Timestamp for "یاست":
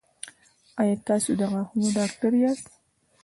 2.43-2.67